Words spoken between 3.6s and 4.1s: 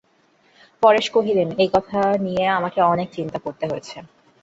হয়েছে।